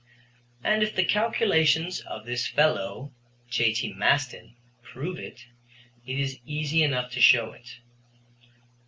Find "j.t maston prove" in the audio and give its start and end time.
3.51-5.19